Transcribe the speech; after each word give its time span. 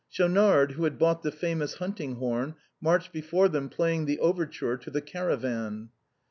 Schaunard, 0.09 0.71
who 0.71 0.85
had 0.85 0.97
bought 0.97 1.21
the 1.21 1.31
famous 1.31 1.75
hunting 1.75 2.15
horn, 2.15 2.55
marched 2.81 3.13
before 3.13 3.47
them 3.49 3.69
playing 3.69 4.07
the 4.07 4.17
overture 4.17 4.75
to 4.77 4.89
"The 4.89 4.99
Caravan." 5.03 5.89